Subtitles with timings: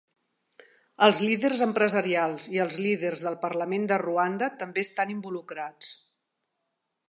[1.07, 5.95] Els líders empresarials i els líders del parlament de Ruanda també estan involucrats.